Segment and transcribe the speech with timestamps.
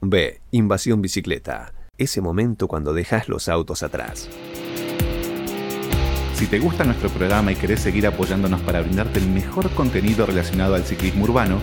[0.00, 0.40] B.
[0.52, 1.72] Invasión bicicleta.
[1.96, 4.28] Ese momento cuando dejas los autos atrás.
[6.34, 10.76] Si te gusta nuestro programa y querés seguir apoyándonos para brindarte el mejor contenido relacionado
[10.76, 11.60] al ciclismo urbano,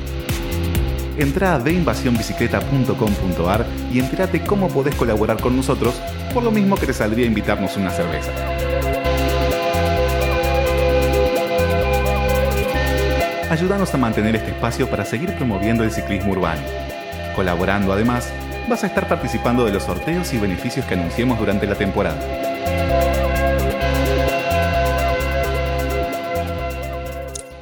[1.17, 5.95] entra a deinvasionbicicleta.com.ar y entérate cómo podés colaborar con nosotros,
[6.33, 8.33] por lo mismo que te saldría invitarnos una cerveza.
[13.49, 16.94] Ayúdanos a mantener este espacio para seguir promoviendo el ciclismo urbano.
[17.35, 18.31] Colaborando además,
[18.69, 22.17] vas a estar participando de los sorteos y beneficios que anunciemos durante la temporada.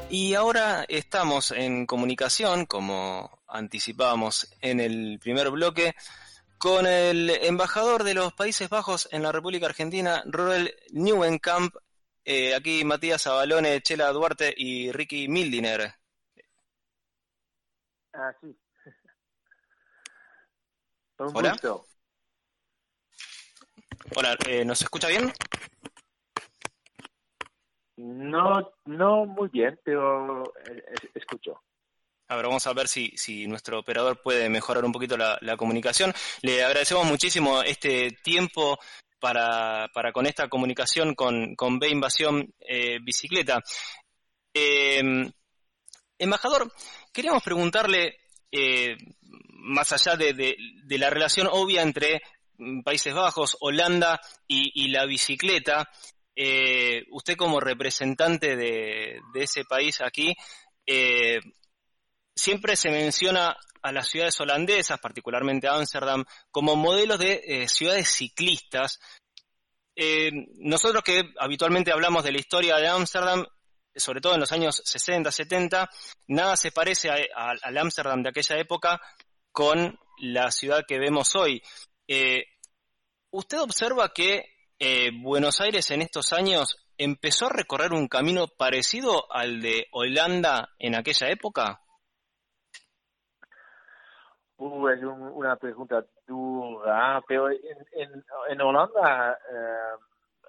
[0.09, 5.95] Y ahora estamos en comunicación, como anticipábamos en el primer bloque,
[6.59, 11.75] con el embajador de los Países Bajos en la República Argentina, Roel Nieuwenkamp.
[12.23, 15.95] Eh, aquí Matías Abalone, Chela Duarte y Ricky Mildiner.
[18.13, 18.55] Ah, sí.
[21.23, 21.51] Un Hola.
[21.51, 21.85] gusto.
[24.15, 25.31] Hola, eh, ¿nos escucha bien?
[27.95, 31.61] No, no muy bien, pero eh, es- escucho.
[32.27, 35.55] A ver, vamos a ver si, si nuestro operador puede mejorar un poquito la, la
[35.55, 36.13] comunicación.
[36.41, 38.77] Le agradecemos muchísimo este tiempo
[39.19, 43.61] para, para con esta comunicación con, con B Invasión eh, Bicicleta.
[44.53, 45.01] Eh,
[46.17, 46.71] embajador,
[47.13, 48.19] queríamos preguntarle,
[48.51, 48.97] eh,
[49.63, 50.55] más allá de,
[50.89, 52.21] la relación obvia entre
[52.57, 55.89] mm, Países Bajos, Holanda y, la bicicleta,
[56.35, 60.35] eh, usted como representante de, ese país aquí,
[60.85, 61.39] eh,
[62.35, 68.07] siempre se menciona a las ciudades holandesas, particularmente a Ámsterdam, como modelos de eh, ciudades
[68.09, 68.99] ciclistas.
[70.57, 73.45] Nosotros que habitualmente hablamos de la historia de Ámsterdam,
[73.95, 75.87] sobre todo en los años 60, 70,
[76.27, 78.99] nada se parece al Ámsterdam de aquella época
[79.53, 81.61] con la ciudad que vemos hoy.
[82.07, 82.43] Eh,
[83.31, 84.43] ¿Usted observa que
[84.79, 90.69] eh, Buenos Aires en estos años empezó a recorrer un camino parecido al de Holanda
[90.79, 91.79] en aquella época?
[94.57, 97.57] Uh, es un- una pregunta dura, pero en,
[97.93, 99.95] en, en Holanda eh,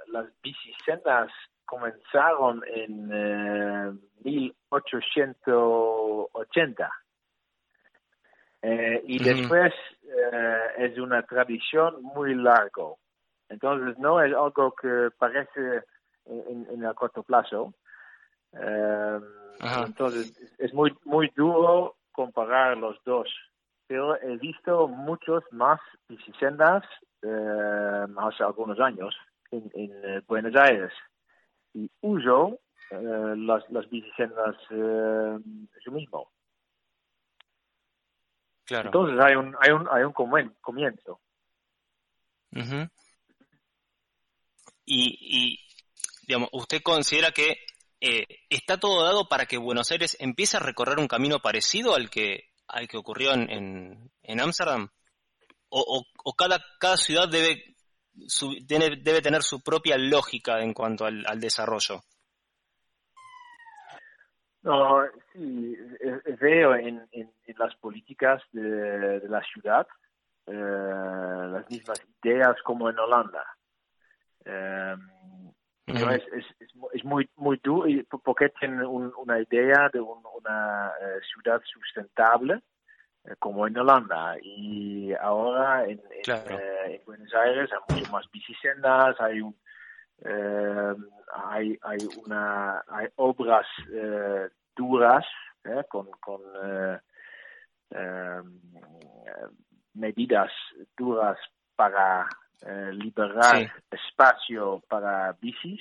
[0.09, 1.31] las bicisendas
[1.65, 3.93] comenzaron en eh,
[4.25, 6.91] 1880.
[8.67, 12.99] Eh, y después eh, es una tradición muy largo.
[13.51, 15.83] Entonces no es algo que parece
[16.25, 17.75] en, en el corto plazo.
[18.55, 19.21] Eh,
[19.87, 23.29] entonces es- muy muy duro comparar los dos.
[23.87, 26.85] Pero he visto muchos más bicisendas
[27.23, 29.15] eh, hace algunos años
[29.51, 30.93] en, en eh, Buenos Aires.
[31.75, 32.59] Y uso
[32.91, 36.31] las, las bicisendas yo mismo.
[38.65, 38.89] Claro.
[38.89, 41.21] Entonces hay un, hay un, hay un comien- comienzo.
[44.87, 45.61] Y, y,
[46.27, 47.57] digamos, ¿usted considera que
[48.01, 52.11] eh, está todo dado para que Buenos Aires empiece a recorrer un camino parecido al
[52.11, 54.89] que, al que ocurrió en, en, en Ámsterdam?
[55.69, 57.77] ¿O, o, o cada, cada ciudad debe,
[58.29, 62.03] su- tiene- debe tener su propia lógica en cuanto al, al desarrollo?
[64.65, 69.87] No, sí, eh, veo en, en, en las políticas de, de la ciudad
[70.47, 73.45] eh, las mismas ideas como en Holanda.
[74.45, 74.97] Eh,
[75.87, 77.87] pero es, es, es, mu- es muy, muy duro
[78.25, 82.63] porque tienen un- una idea de un- una eh, ciudad sustentable
[83.27, 84.37] eh, como en Holanda.
[84.43, 86.59] Y ahora en, en, Claro.
[86.59, 89.55] eh, en Buenos Aires hay mucho más bicisendas, hay un
[90.19, 90.95] eh,
[91.33, 95.25] hay, hay una hay obras eh, duras
[95.65, 96.99] eh, con, con eh,
[97.91, 98.43] eh,
[99.95, 100.51] medidas
[100.97, 101.39] duras
[101.77, 102.27] para
[102.63, 103.67] eh, liberar Sí.
[103.91, 105.81] espacio para bicis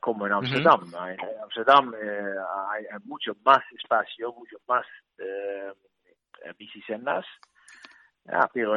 [0.00, 0.80] como en Amsterdam.
[1.08, 1.94] En Amsterdam
[2.70, 4.84] hay, hay mucho más espacio, mucho más
[5.18, 5.72] eh,
[6.58, 7.24] bicisendas,
[8.28, 8.74] Ah, pero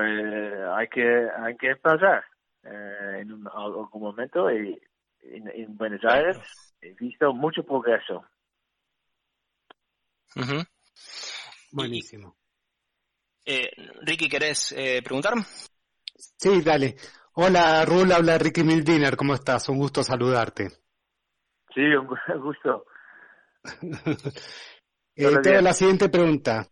[0.76, 2.23] hay que hay que empezar
[2.64, 4.79] eh, en un, algún momento y
[5.23, 6.38] en, en Buenos Aires
[6.82, 8.26] he visto mucho progreso.
[11.72, 12.35] Buenísimo.
[13.46, 13.70] Eh,
[14.02, 15.34] Ricky, ¿querés eh, preguntar?
[16.16, 16.96] Sí, dale.
[17.34, 19.70] Hola, Rul, habla Ricky Mildiner, ¿cómo estás?
[19.70, 20.70] Un gusto saludarte.
[21.73, 22.85] Sí, un gu- gusto.
[25.16, 26.67] Eh, te la siguiente pregunta.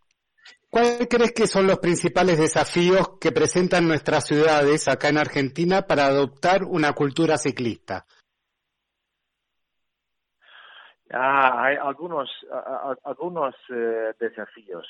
[0.69, 6.07] ¿Cuáles crees que son los principales desafíos que presentan nuestras ciudades acá en Argentina para
[6.07, 8.05] adoptar una cultura ciclista?
[11.09, 12.29] Ah, hay algunos,
[13.03, 14.85] algunos eh, desafíos.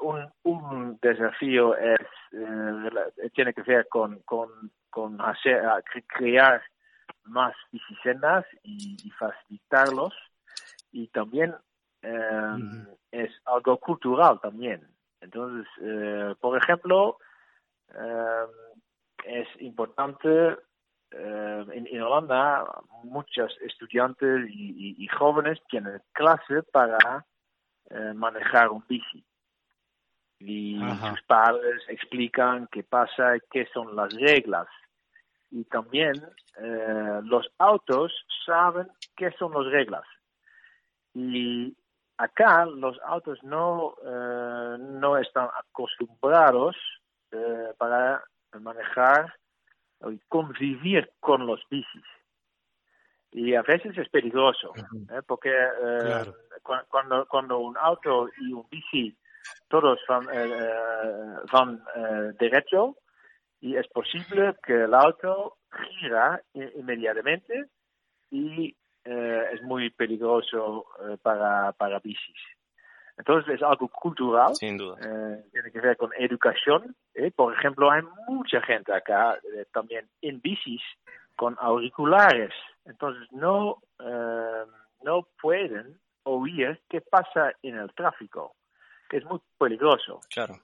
[0.00, 2.00] un, un desafío es,
[2.32, 4.48] eh, tiene que ver con, con,
[4.88, 5.62] con hacer,
[6.06, 6.62] crear
[7.24, 10.14] más bicisendas y, facilitarlos.
[10.90, 11.54] Y también
[12.06, 14.86] em, es algo cultural también.
[15.20, 17.18] Entonces, eh, por ejemplo,
[17.94, 18.50] em,
[19.24, 20.56] es importante
[21.10, 22.64] eh, en, Holanda
[23.04, 27.24] muchos estudiantes y, jóvenes tienen clase para
[27.90, 29.24] eh, manejar un bici.
[30.38, 34.66] Y sus padres explican qué pasa y qué son las reglas.
[35.50, 36.12] Y también
[36.60, 38.12] eh, los autos
[38.44, 40.04] saben qué son las reglas.
[41.14, 41.74] Y
[42.18, 43.94] acá los autos no,
[44.78, 46.76] no están acostumbrados
[47.78, 48.22] para
[48.60, 49.34] manejar
[50.10, 52.04] y convivir con los bicis.
[53.32, 54.72] Y a veces es peligroso,
[55.10, 55.20] ¿eh?
[55.26, 56.32] porque eh,
[56.90, 59.16] cuando, cuando un auto y un bici
[59.68, 61.82] todos van, eh, van
[62.38, 62.96] derecho
[63.60, 65.58] y es posible que el auto
[66.00, 67.66] gira inmediatamente
[68.30, 68.74] y
[69.06, 70.86] es muy peligroso
[71.22, 72.36] para, para bicis.
[73.18, 74.54] Entonces es algo cultural.
[74.54, 74.96] Sin duda.
[75.00, 76.94] Eh, tiene que ver con educación.
[77.14, 77.30] ¿eh?
[77.30, 80.82] Por ejemplo, hay mucha gente acá eh, también en bicis
[81.34, 82.52] con auriculares.
[82.84, 83.82] Entonces no,
[85.02, 88.54] no pueden oír qué pasa en el tráfico,
[89.08, 90.20] que es muy peligroso.
[90.30, 90.54] Claro.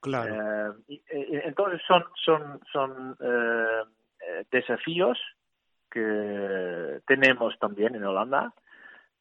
[0.00, 0.76] Claro.
[0.86, 3.16] entonces son, son, son
[4.50, 5.18] desafíos
[5.90, 8.52] que tenemos también en Holanda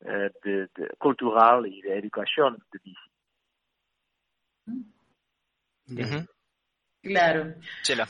[0.02, 3.00] eh, de, cultural y de educación de bici.
[7.02, 7.56] Claro.
[7.84, 8.08] Chela.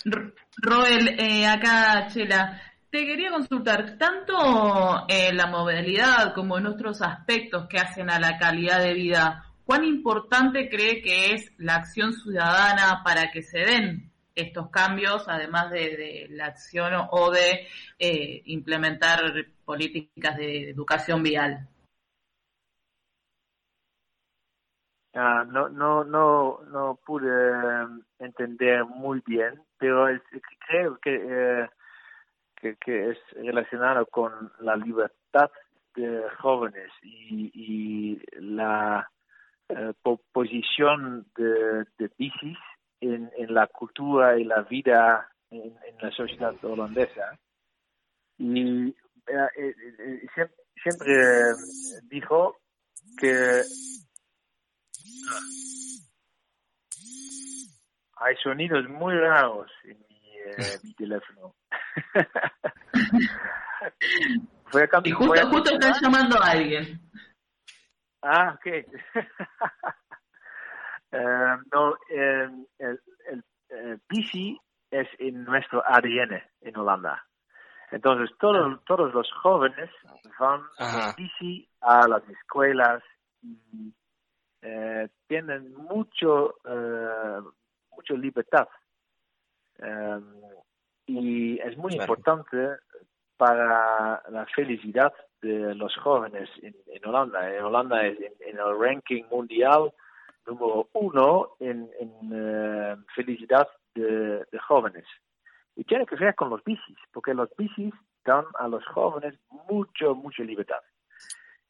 [0.58, 7.68] Roel, eh, acá Chela, te quería consultar, tanto en la movilidad como en otros aspectos
[7.68, 13.02] que hacen a la calidad de vida, ¿cuán importante cree que es la acción ciudadana
[13.04, 14.07] para que se den
[14.38, 17.68] estos cambios, además de, la acción o de
[18.00, 19.20] eh, implementar
[19.66, 21.68] políticas de educación vial?
[25.14, 30.06] Ah, no, no, no, no pude em, entender muy bien, pero
[30.68, 31.70] creo que, eh,
[32.56, 35.50] que, que, es relacionado con la libertad
[35.96, 39.10] de jóvenes y, y la
[39.70, 39.94] eh,
[40.32, 42.10] posición de, de
[43.02, 47.38] en, en, la cultura y la vida en, la sociedad holandesa.
[48.38, 48.96] Y
[49.28, 49.76] eh,
[50.82, 51.16] siempre
[52.04, 52.58] dijo
[53.20, 53.62] que
[58.20, 61.56] hay sonidos muy raros en mi, eh, mi teléfono.
[65.04, 67.02] y justo, justo están llamando a alguien.
[68.22, 68.66] Ah, ok.
[71.12, 72.50] uh, no, eh,
[72.80, 73.00] el,
[73.30, 74.58] el, el PC
[74.92, 77.24] es en nuestro ADN en Holanda.
[77.92, 79.90] Entonces todos, todos los jóvenes
[80.40, 83.02] van en bici a las escuelas
[83.42, 83.94] y
[84.62, 87.42] eh, tienen mucho, eh,
[87.96, 88.68] mucho libertad.
[89.80, 90.20] Eh,
[91.06, 92.58] y es muy importante
[93.38, 96.76] para la felicidad de los jóvenes en,
[97.06, 97.56] Holanda.
[97.56, 99.94] En Holanda es en, el ranking mundial
[100.48, 101.90] número uno en,
[103.16, 105.06] felicidad de, jóvenes.
[105.76, 107.94] Y tiene que ver con los bicis, porque los bicis
[108.26, 109.36] dan a los jóvenes
[109.70, 110.82] mucho, mucha libertad.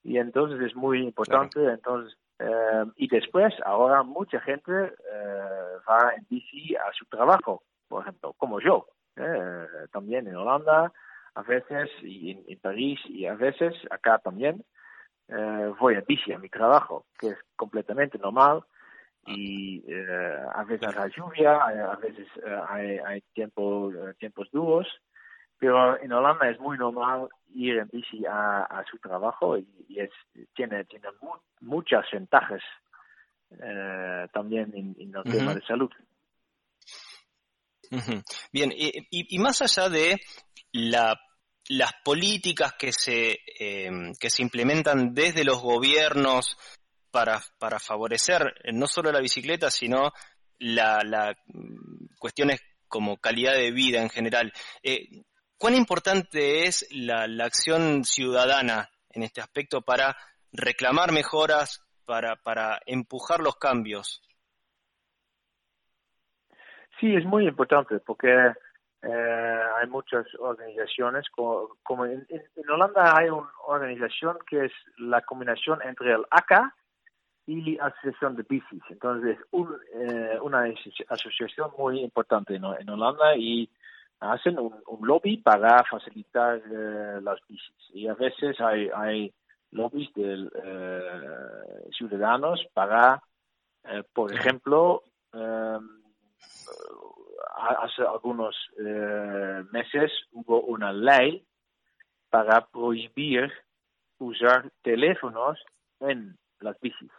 [0.04, 6.25] Y entonces es muy importante, entonces eh, y después, ahora mucha gente eh, va en
[6.30, 10.92] bici a su trabajo, por ejemplo, como yo, eh, también en Holanda,
[11.34, 14.63] a veces, y en, París, y a veces acá también,
[15.28, 18.64] voy en bici a mi trabajo, que es completamente normal,
[19.26, 19.84] y
[20.54, 22.28] a veces hay lluvia, a veces
[22.70, 24.88] hay, hay tiempo, tiempos duros,
[25.60, 30.12] pero en Holanda es muy normal ir en bici a, su trabajo y, es,
[30.56, 31.08] tiene, tiene
[31.62, 32.62] muchas ventajas
[33.52, 35.90] eh, también en, el tema de salud.
[38.52, 40.18] Bien, y, más allá de
[40.72, 41.20] la,
[41.70, 46.58] las políticas que se, eh, que se implementan desde los gobiernos
[47.12, 50.12] para, para favorecer no solo la bicicleta, sino
[50.60, 54.54] la, la mm, cuestiones como calidad de vida en general.
[54.84, 55.24] Eh,
[55.58, 60.16] ¿Cuán importante es la, acción ciudadana en este aspecto para
[60.52, 64.22] reclamar mejoras, para, para empujar los cambios?
[67.00, 68.30] Sí, es muy importante porque
[69.04, 72.25] eh, hay muchas organizaciones, como, en,
[72.68, 76.74] Holanda hay una organización que es la combinación entre el ACA
[77.46, 78.82] y la Asociación de Bicis.
[78.89, 80.66] Entonces, un, eh, una
[81.10, 83.70] asociación muy importante en, Holanda y
[84.20, 87.92] hacen un, lobby para facilitar eh, las bicis.
[87.94, 89.34] Y a veces hay, hay
[89.72, 90.50] lobbies de
[91.92, 93.22] ciudadanos para,
[94.13, 95.04] por ejemplo,
[97.58, 101.46] hace algunos eh, meses hubo una ley
[102.30, 103.52] para prohibir
[104.20, 105.60] usar teléfonos
[106.00, 107.12] en las bicis,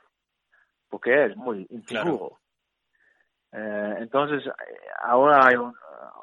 [0.89, 2.39] porque es muy inseguro.
[3.53, 4.45] Eh, entonces,
[5.01, 5.75] ahora hay, un,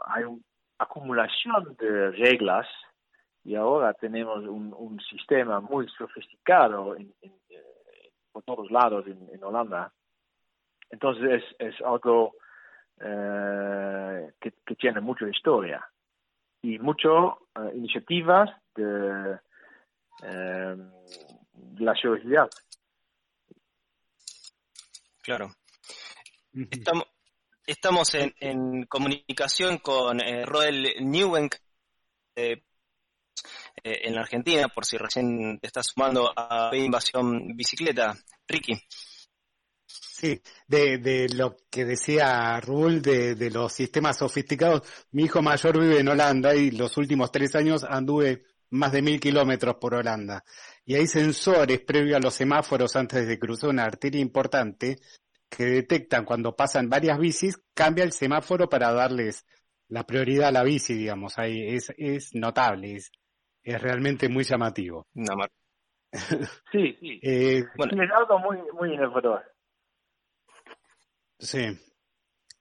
[0.05, 0.41] hay una
[0.77, 2.67] acumulación de reglas
[3.43, 9.91] y ahora tenemos un, un sistema muy sofisticado en, eh, por todos lados en, Holanda.
[10.89, 12.36] Entonces, es, es algo
[12.99, 15.85] eh, que, tiene mucha historia
[16.61, 19.39] y muchas eh, iniciativas de,
[20.23, 20.77] eh,
[21.77, 22.49] la seguridad.
[25.21, 25.49] Claro.
[26.53, 27.05] Estamos,
[27.65, 31.55] estamos en, en comunicación con Roel Neuwenk
[32.35, 38.13] en la Argentina, por si recién te estás sumando a Invasión Bicicleta.
[38.47, 38.73] Ricky.
[40.17, 44.81] Sí, de, de lo que decía Rul de, de los sistemas sofisticados.
[45.12, 49.19] Mi hijo mayor vive en Holanda y los últimos tres años anduve más de mil
[49.19, 50.45] kilómetros por Holanda.
[50.86, 55.00] Y hay sensores previo a los semáforos antes de cruzar una arteria importante
[55.50, 59.45] que detectan cuando pasan varias bicis, cambia el semáforo para darles
[59.89, 61.38] la prioridad a la bici, digamos.
[61.38, 63.12] Ahí es, es notable, es,
[63.63, 65.07] es realmente muy llamativo.
[66.72, 67.19] sí, sí.
[67.22, 69.43] Eh, bueno, es algo muy, muy innovador.
[71.39, 71.80] Sí.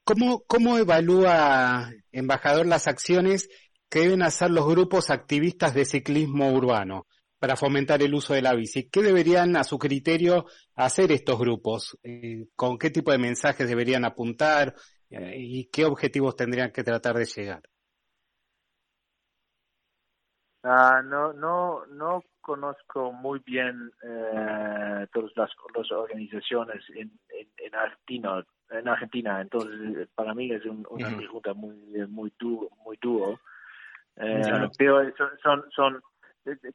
[0.05, 3.49] ¿Cómo, ¿Cómo evalúa, embajador, las acciones
[3.89, 7.07] que deben hacer los grupos activistas de ciclismo urbano
[7.39, 8.91] para fomentar el uso de la bici?
[8.91, 11.97] ¿Qué deberían, a su criterio, hacer estos grupos?
[12.03, 14.75] Eh, ¿Con qué tipo de mensajes deberían apuntar?
[15.09, 17.63] Eh, ¿Y qué objetivos tendrían que tratar de llegar?
[20.63, 25.51] Ah, no, no, no conozco muy bien eh, todas las,
[25.91, 27.11] organizaciones en,
[27.57, 31.75] en, Argentina, en Argentina, entonces para mí es una pregunta muy
[32.09, 33.41] muy duro, muy duro.
[34.17, 35.03] Eh, pero
[35.43, 36.03] son, son,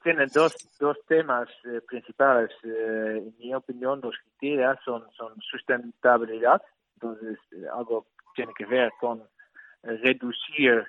[0.04, 2.50] tienen dos, dos temas eh, principales.
[2.64, 6.62] Eh, en mi opinión, los criterios son, son sustentabilidad,
[6.96, 7.38] entonces
[7.74, 9.24] algo tiene que ver con
[9.84, 10.86] reducir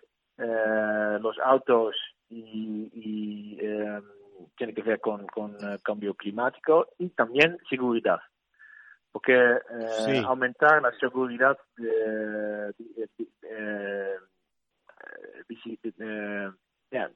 [1.21, 1.95] los autos
[2.31, 3.59] y, y
[4.57, 8.21] tiene que ver con, con eh, cambio climático y también seguridad.
[9.13, 12.73] Porque eh, aumentar la seguridad de,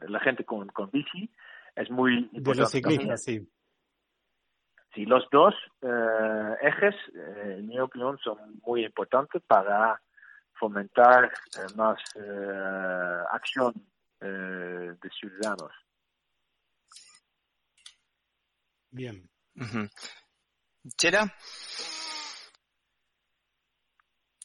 [0.09, 1.31] la gente con, con bici
[1.77, 2.51] es muy importante.
[2.51, 3.49] De los ciclistas, sí.
[4.93, 10.01] Sí, los dos eh, ejes, en mi opinión, son muy importantes para
[10.55, 11.33] fomentar
[11.77, 11.99] más
[13.31, 13.75] acción
[14.21, 15.84] de ciudadanos.
[18.95, 19.29] Bien.
[20.97, 21.35] Chela.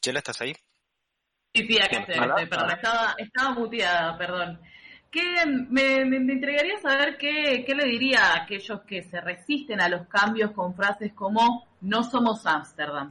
[0.02, 0.52] Chela, ¿estás ahí?
[1.54, 4.60] Sí, sí, acá estoy, perdón, estaba, estaba muteada, perdón.
[5.08, 9.88] ¿Qué, me, me, entregaría saber qué, qué le diría a aquellos que se resisten a
[9.88, 13.08] los cambios con frases como no somos Ámsterdam.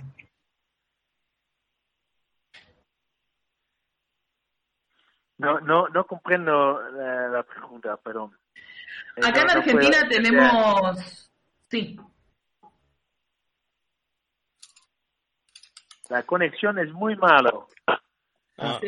[5.37, 8.29] No, no, no comprendo la, la pregunta, pero...
[9.15, 11.28] Eh, acá en Argentina tenemos
[11.69, 11.97] Sí.
[16.09, 17.67] La conexión es muy malo.
[18.57, 18.79] Ah,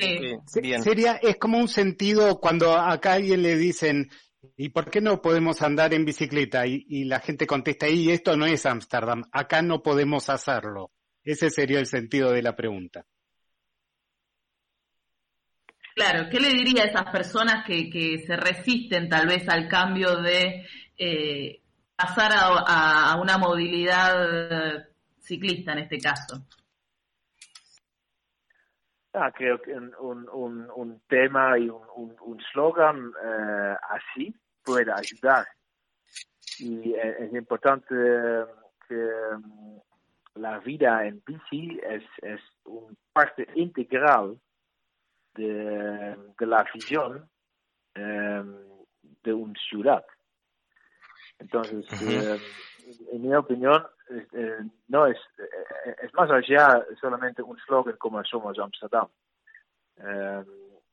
[0.45, 4.09] Sería, es como un sentido cuando acá alguien le dicen,
[4.57, 6.65] ¿y por qué no podemos andar en bicicleta?
[6.65, 10.91] Y, la gente contesta, y esto no es Ámsterdam, acá no podemos hacerlo.
[11.23, 13.05] Ese sería el sentido de la pregunta.
[15.95, 20.17] Claro, ¿qué le diría a esas personas que, que se resisten tal vez al cambio
[20.17, 20.65] de
[20.97, 21.60] eh,
[22.01, 24.88] pasar a, una movilidad
[25.20, 26.46] ciclista en este caso?
[29.13, 30.29] Ah, creo que un,
[30.74, 35.46] un, tema y un, un slogan eh, así puede ayudar.
[36.60, 37.93] Y eh, es importante
[38.88, 39.79] que mm,
[40.36, 44.39] la vida en bici es, es una parte integral
[45.34, 47.29] de, la visión
[47.96, 48.43] eh,
[49.24, 50.05] de una ciudad.
[51.41, 52.39] Entonces, eh,
[53.12, 58.57] en mi opinión, eh, no es, eh, es más allá solamente un slogan como Somos
[58.60, 59.07] Amsterdam.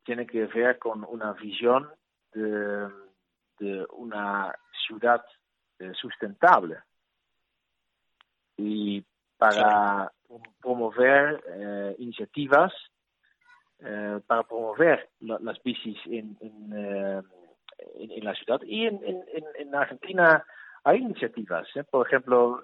[0.04, 1.88] tiene que ver con una visión
[2.32, 4.54] de, una
[4.86, 5.22] ciudad
[5.78, 6.78] eh, sustentable.
[8.56, 9.04] Y
[9.36, 10.10] para
[10.60, 12.72] promover eh, iniciativas,
[13.80, 17.24] eh, para promover las bicis en, en,
[17.98, 18.60] en, la ciudad.
[18.64, 20.44] Y en, en Argentina
[20.84, 21.66] hay iniciativas.
[21.90, 22.62] Por ejemplo,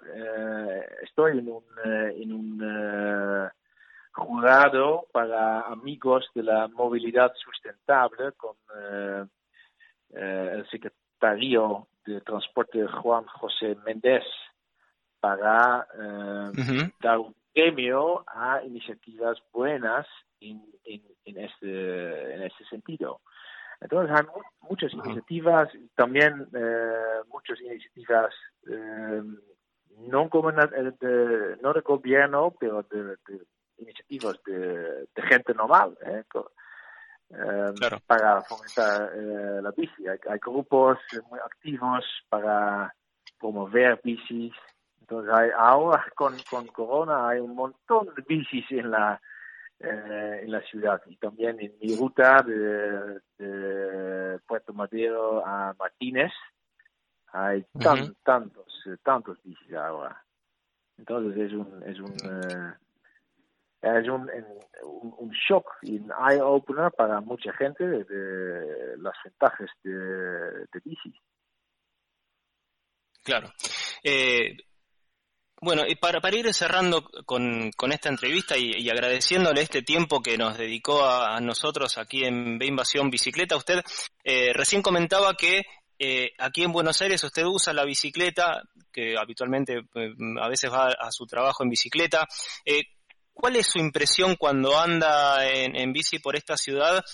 [1.03, 3.51] estoy en un, en un
[4.15, 9.25] jurado para amigos de la movilidad sustentable con eh,
[10.11, 14.23] eh, el secretario de Transporte Juan José Méndez
[15.19, 20.07] para eh, dar un premio a iniciativas buenas
[20.41, 23.21] en, en, este, en este sentido.
[23.81, 24.25] Entonces hay
[24.63, 26.49] muchas iniciativas, también
[27.29, 28.35] muchas iniciativas
[29.99, 33.17] no, como de, no de gobierno, pero de
[33.79, 36.25] iniciativas de, gente normal ¿eh?
[37.31, 37.73] eh
[38.07, 40.07] para fomentar eh, la bici.
[40.07, 40.99] Hay, grupos
[41.31, 42.95] muy activos para
[43.39, 44.53] promover bicis.
[45.01, 49.21] Entonces, hay, ahora con, con Corona hay un montón de bicis en la,
[49.85, 53.21] eh, en la ciudad y también en mi ruta de,
[54.47, 56.33] Puerto Madero a Martínez
[57.33, 60.25] hay tantos, tantos bicis ahora.
[60.97, 62.15] Entonces es un, es un,
[63.83, 64.31] es un,
[65.19, 71.21] un, shock y un eye-opener para mucha gente de, las ventajas de, bici.
[73.23, 73.49] Claro.
[74.03, 74.57] Eh,
[75.61, 81.05] bueno, y para, ir cerrando con, esta entrevista y, agradeciéndole este tiempo que nos dedicó
[81.05, 83.83] a, nosotros aquí en B Invasión Bicicleta, usted
[84.23, 85.63] eh, recién comentaba que
[85.99, 89.83] eh, aquí en Buenos Aires usted usa la bicicleta, que habitualmente
[90.41, 92.27] a veces va a su trabajo en bicicleta.
[93.35, 97.05] ¿Cuál es su impresión cuando anda en, bici por esta ciudad,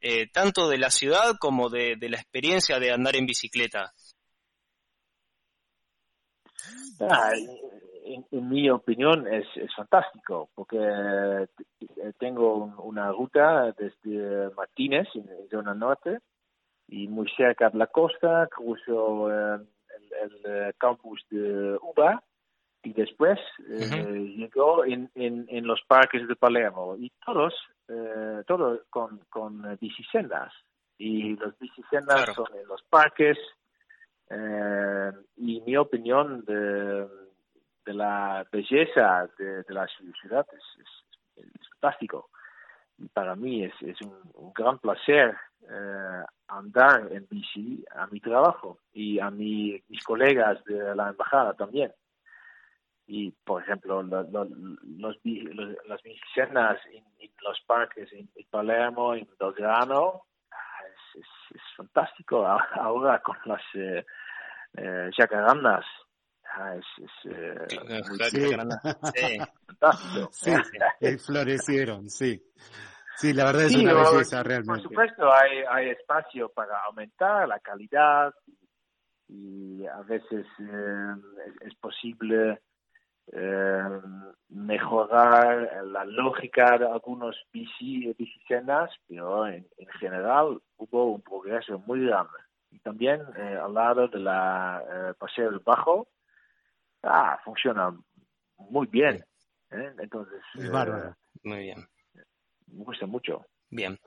[0.00, 3.92] eh, tanto de la ciudad como de, la experiencia de andar en bicicleta?
[8.14, 16.18] En, mi opinión es, fantástico, porque eh, tengo una ruta desde Martínez, en zona norte,
[16.88, 19.58] y muy cerca de la costa, cruzo eh,
[20.22, 22.22] el, campus de Uba,
[22.82, 27.54] y después eh, llegó en, en, en, los parques de Palermo y todos,
[27.88, 30.52] eh, todos con, con bicisendas
[30.96, 33.38] y los bicisendas son en los parques
[34.30, 37.06] eh, y mi opinión de,
[37.90, 39.86] de la belleza de, la
[40.20, 40.86] ciudad es,
[41.36, 42.30] es, fantástico.
[42.98, 45.36] Y para mí es, es un, gran placer
[45.68, 51.54] eh, andar en bici a mi trabajo y a mi, mis colegas de la embajada
[51.54, 51.92] también.
[53.06, 55.16] Y por ejemplo los, los,
[55.88, 57.04] las bicicenas en,
[57.42, 60.22] los parques en, Palermo en Belgrano
[60.52, 60.80] ah,
[61.16, 62.46] es, es, fantástico.
[62.74, 64.04] Ahora con las eh,
[64.76, 65.84] eh jacarandas
[66.56, 67.66] ah, es, es eh,
[70.32, 70.52] sí.
[71.00, 72.42] sí, florecieron sí
[73.20, 74.82] Sí, la verdad es una belleza realmente.
[74.82, 78.32] Por supuesto, hay, hay espacio para aumentar la calidad
[79.28, 81.14] y, a veces eh,
[81.60, 82.62] es, posible
[83.30, 84.00] eh,
[84.48, 89.66] mejorar la lógica de algunos bici, bicicenas, pero en,
[89.98, 92.38] general hubo un progreso muy grande.
[92.70, 96.08] Y también eh, al lado de la eh, Paseo del Bajo,
[97.02, 97.90] ah, funciona
[98.56, 99.24] muy bien.
[99.70, 99.92] ¿eh?
[99.98, 101.16] Entonces, es bárbaro.
[101.42, 101.88] Muy bien.
[102.66, 103.46] Me gusta mucho.
[103.68, 103.98] Bien.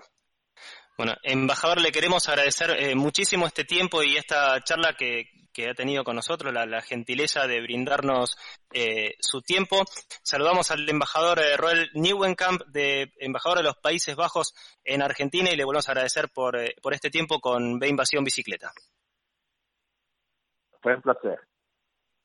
[0.98, 6.04] Bueno, embajador, le queremos agradecer muchísimo este tiempo y esta charla que, que ha tenido
[6.04, 8.36] con nosotros, la, gentileza de brindarnos
[8.74, 9.84] eh, su tiempo.
[10.24, 14.54] Saludamos al embajador eh, Roel Nieuwenkamp, de, embajador de los Países Bajos
[14.84, 18.24] en Argentina, y le volvemos a agradecer por, eh, por este tiempo con B Invasión
[18.24, 18.72] Bicicleta.
[20.82, 21.40] Fue un placer.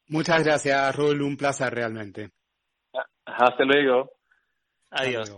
[0.09, 2.31] Muchas gracias, Roel, un placer realmente.
[3.25, 4.11] Hasta luego.
[4.91, 5.31] Adiós.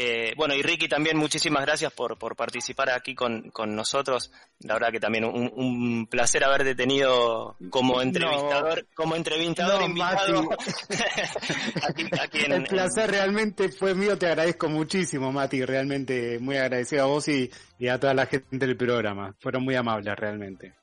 [0.00, 4.30] Eh, bueno, y Ricky también muchísimas gracias por, por participar aquí con, con nosotros.
[4.60, 10.50] La verdad que también un, placer haberte tenido como entrevistador, como entrevistador invitado.
[12.32, 17.50] El placer realmente fue mío, te agradezco muchísimo, Mati, realmente muy agradecido a vos y,
[17.80, 19.34] y a toda la gente del programa.
[19.40, 20.77] Fueron muy amables realmente.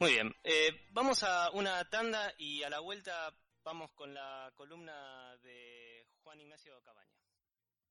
[0.00, 3.34] Muy bien, eh, vamos a una tanda y a la vuelta
[3.64, 7.07] vamos con la columna de Juan Ignacio Cabaña.